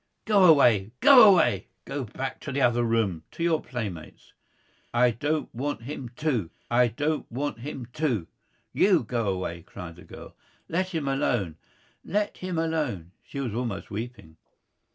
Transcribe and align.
"Go 0.25 0.45
away! 0.45 0.93
Go 0.99 1.29
away! 1.31 1.67
Go 1.85 2.05
back 2.05 2.39
to 2.39 2.51
the 2.51 2.59
other 2.61 2.83
room, 2.83 3.21
to 3.33 3.43
your 3.43 3.61
playmates." 3.61 4.33
"I 4.95 5.11
don't 5.11 5.53
want 5.53 5.83
him 5.83 6.09
to. 6.15 6.49
I 6.71 6.87
don't 6.87 7.31
want 7.31 7.59
him 7.59 7.85
to! 7.97 8.25
You 8.73 9.03
go 9.03 9.29
away!" 9.31 9.61
cried 9.61 9.97
the 9.97 10.03
girl. 10.03 10.35
"Let 10.67 10.89
him 10.89 11.07
alone! 11.07 11.57
Let 12.03 12.37
him 12.37 12.57
alone!" 12.57 13.11
She 13.21 13.39
was 13.39 13.53
almost 13.53 13.91
weeping. 13.91 14.37